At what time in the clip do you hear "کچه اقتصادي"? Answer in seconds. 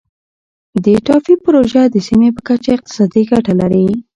2.47-3.23